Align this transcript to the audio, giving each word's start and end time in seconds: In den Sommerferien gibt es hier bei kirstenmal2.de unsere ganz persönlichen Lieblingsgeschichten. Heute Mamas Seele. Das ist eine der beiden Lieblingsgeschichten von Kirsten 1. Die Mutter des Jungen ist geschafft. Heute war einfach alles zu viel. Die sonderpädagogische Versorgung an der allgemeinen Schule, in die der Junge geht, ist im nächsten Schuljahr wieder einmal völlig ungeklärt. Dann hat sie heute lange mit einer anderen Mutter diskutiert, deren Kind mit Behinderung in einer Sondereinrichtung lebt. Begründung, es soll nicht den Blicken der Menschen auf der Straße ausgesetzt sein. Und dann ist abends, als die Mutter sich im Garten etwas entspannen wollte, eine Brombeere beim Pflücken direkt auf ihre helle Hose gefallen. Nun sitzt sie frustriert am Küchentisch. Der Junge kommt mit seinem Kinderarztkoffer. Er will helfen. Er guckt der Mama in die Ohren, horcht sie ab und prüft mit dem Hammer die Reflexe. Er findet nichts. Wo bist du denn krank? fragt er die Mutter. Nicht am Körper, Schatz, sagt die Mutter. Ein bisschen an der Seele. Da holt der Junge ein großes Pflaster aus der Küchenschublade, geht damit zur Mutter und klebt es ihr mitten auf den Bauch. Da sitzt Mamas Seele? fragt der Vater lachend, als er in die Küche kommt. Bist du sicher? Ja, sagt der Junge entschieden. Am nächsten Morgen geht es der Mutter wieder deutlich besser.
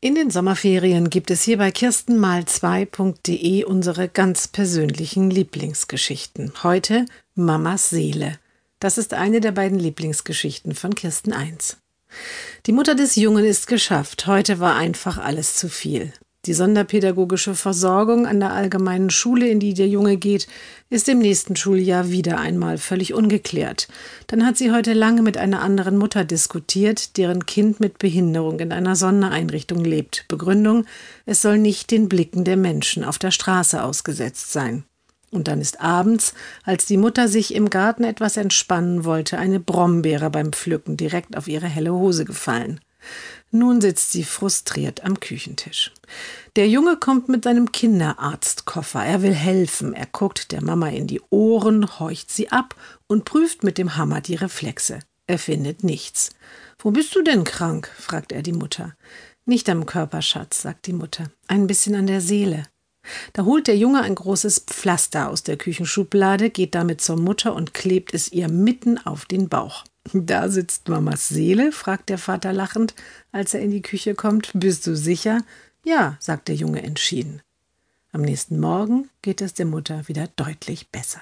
In 0.00 0.14
den 0.14 0.30
Sommerferien 0.30 1.10
gibt 1.10 1.28
es 1.32 1.42
hier 1.42 1.58
bei 1.58 1.70
kirstenmal2.de 1.70 3.64
unsere 3.64 4.08
ganz 4.08 4.46
persönlichen 4.46 5.28
Lieblingsgeschichten. 5.28 6.52
Heute 6.62 7.04
Mamas 7.34 7.90
Seele. 7.90 8.38
Das 8.78 8.96
ist 8.96 9.12
eine 9.12 9.40
der 9.40 9.50
beiden 9.50 9.76
Lieblingsgeschichten 9.76 10.76
von 10.76 10.94
Kirsten 10.94 11.32
1. 11.32 11.78
Die 12.66 12.72
Mutter 12.72 12.94
des 12.94 13.16
Jungen 13.16 13.44
ist 13.44 13.66
geschafft. 13.66 14.28
Heute 14.28 14.60
war 14.60 14.76
einfach 14.76 15.18
alles 15.18 15.56
zu 15.56 15.68
viel. 15.68 16.12
Die 16.46 16.54
sonderpädagogische 16.54 17.54
Versorgung 17.54 18.26
an 18.26 18.38
der 18.38 18.52
allgemeinen 18.52 19.10
Schule, 19.10 19.48
in 19.48 19.58
die 19.58 19.74
der 19.74 19.88
Junge 19.88 20.16
geht, 20.16 20.46
ist 20.88 21.08
im 21.08 21.18
nächsten 21.18 21.56
Schuljahr 21.56 22.10
wieder 22.10 22.38
einmal 22.38 22.78
völlig 22.78 23.12
ungeklärt. 23.12 23.88
Dann 24.28 24.46
hat 24.46 24.56
sie 24.56 24.70
heute 24.70 24.92
lange 24.92 25.22
mit 25.22 25.36
einer 25.36 25.60
anderen 25.62 25.96
Mutter 25.96 26.24
diskutiert, 26.24 27.16
deren 27.16 27.44
Kind 27.44 27.80
mit 27.80 27.98
Behinderung 27.98 28.60
in 28.60 28.72
einer 28.72 28.94
Sondereinrichtung 28.94 29.84
lebt. 29.84 30.26
Begründung, 30.28 30.86
es 31.26 31.42
soll 31.42 31.58
nicht 31.58 31.90
den 31.90 32.08
Blicken 32.08 32.44
der 32.44 32.56
Menschen 32.56 33.04
auf 33.04 33.18
der 33.18 33.32
Straße 33.32 33.82
ausgesetzt 33.82 34.52
sein. 34.52 34.84
Und 35.30 35.48
dann 35.48 35.60
ist 35.60 35.80
abends, 35.80 36.34
als 36.62 36.86
die 36.86 36.96
Mutter 36.96 37.28
sich 37.28 37.54
im 37.54 37.68
Garten 37.68 38.04
etwas 38.04 38.36
entspannen 38.36 39.04
wollte, 39.04 39.38
eine 39.38 39.60
Brombeere 39.60 40.30
beim 40.30 40.52
Pflücken 40.52 40.96
direkt 40.96 41.36
auf 41.36 41.48
ihre 41.48 41.66
helle 41.66 41.92
Hose 41.92 42.24
gefallen. 42.24 42.80
Nun 43.50 43.80
sitzt 43.80 44.12
sie 44.12 44.24
frustriert 44.24 45.04
am 45.04 45.20
Küchentisch. 45.20 45.92
Der 46.56 46.68
Junge 46.68 46.96
kommt 46.96 47.28
mit 47.28 47.44
seinem 47.44 47.72
Kinderarztkoffer. 47.72 49.04
Er 49.04 49.22
will 49.22 49.34
helfen. 49.34 49.94
Er 49.94 50.06
guckt 50.06 50.52
der 50.52 50.62
Mama 50.62 50.88
in 50.88 51.06
die 51.06 51.22
Ohren, 51.30 51.98
horcht 51.98 52.30
sie 52.30 52.50
ab 52.50 52.74
und 53.06 53.24
prüft 53.24 53.62
mit 53.62 53.78
dem 53.78 53.96
Hammer 53.96 54.20
die 54.20 54.34
Reflexe. 54.34 55.00
Er 55.26 55.38
findet 55.38 55.84
nichts. 55.84 56.30
Wo 56.78 56.90
bist 56.90 57.14
du 57.14 57.22
denn 57.22 57.44
krank? 57.44 57.90
fragt 57.96 58.32
er 58.32 58.42
die 58.42 58.52
Mutter. 58.52 58.94
Nicht 59.44 59.68
am 59.68 59.86
Körper, 59.86 60.20
Schatz, 60.20 60.62
sagt 60.62 60.86
die 60.86 60.92
Mutter. 60.92 61.30
Ein 61.46 61.66
bisschen 61.66 61.94
an 61.94 62.06
der 62.06 62.20
Seele. 62.20 62.64
Da 63.32 63.44
holt 63.44 63.66
der 63.66 63.76
Junge 63.76 64.02
ein 64.02 64.14
großes 64.14 64.64
Pflaster 64.66 65.28
aus 65.30 65.42
der 65.42 65.56
Küchenschublade, 65.56 66.50
geht 66.50 66.74
damit 66.74 67.00
zur 67.00 67.16
Mutter 67.16 67.54
und 67.54 67.74
klebt 67.74 68.14
es 68.14 68.32
ihr 68.32 68.48
mitten 68.48 68.98
auf 68.98 69.24
den 69.24 69.48
Bauch. 69.48 69.84
Da 70.12 70.48
sitzt 70.48 70.88
Mamas 70.88 71.28
Seele? 71.28 71.72
fragt 71.72 72.08
der 72.08 72.18
Vater 72.18 72.52
lachend, 72.52 72.94
als 73.32 73.54
er 73.54 73.60
in 73.60 73.70
die 73.70 73.82
Küche 73.82 74.14
kommt. 74.14 74.50
Bist 74.54 74.86
du 74.86 74.96
sicher? 74.96 75.42
Ja, 75.84 76.16
sagt 76.20 76.48
der 76.48 76.54
Junge 76.54 76.82
entschieden. 76.82 77.42
Am 78.12 78.22
nächsten 78.22 78.58
Morgen 78.58 79.10
geht 79.22 79.42
es 79.42 79.54
der 79.54 79.66
Mutter 79.66 80.08
wieder 80.08 80.28
deutlich 80.36 80.88
besser. 80.90 81.20